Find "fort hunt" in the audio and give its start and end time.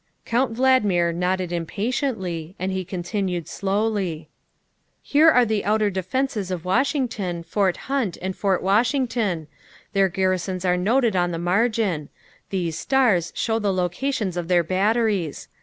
7.43-8.17